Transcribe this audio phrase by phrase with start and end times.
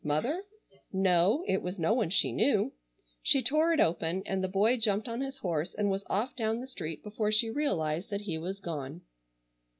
[0.03, 0.45] Mother?
[0.91, 2.73] No, it was no one she knew.
[3.21, 6.59] She tore it open, and the boy jumped on his horse and was off down
[6.59, 9.01] the street before she realized that he was gone.